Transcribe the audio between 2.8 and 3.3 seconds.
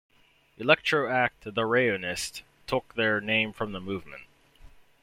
their